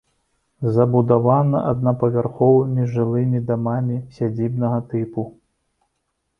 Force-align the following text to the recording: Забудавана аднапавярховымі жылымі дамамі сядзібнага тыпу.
Забудавана 0.77 1.59
аднапавярховымі 1.73 2.87
жылымі 2.95 3.43
дамамі 3.53 4.01
сядзібнага 4.19 4.83
тыпу. 4.91 5.31